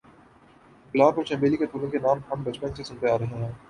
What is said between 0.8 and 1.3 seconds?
گلاب اور